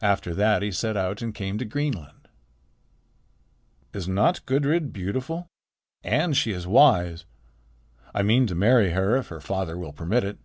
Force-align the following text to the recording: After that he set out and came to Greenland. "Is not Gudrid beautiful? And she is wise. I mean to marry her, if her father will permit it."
After 0.00 0.34
that 0.34 0.62
he 0.62 0.72
set 0.72 0.96
out 0.96 1.20
and 1.20 1.34
came 1.34 1.58
to 1.58 1.66
Greenland. 1.66 2.26
"Is 3.92 4.08
not 4.08 4.40
Gudrid 4.46 4.94
beautiful? 4.94 5.46
And 6.02 6.34
she 6.34 6.52
is 6.52 6.66
wise. 6.66 7.26
I 8.14 8.22
mean 8.22 8.46
to 8.46 8.54
marry 8.54 8.92
her, 8.92 9.14
if 9.18 9.28
her 9.28 9.42
father 9.42 9.76
will 9.76 9.92
permit 9.92 10.24
it." 10.24 10.38